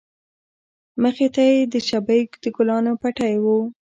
[1.01, 3.45] مخې ته يې د شبۍ د گلانو پټى و.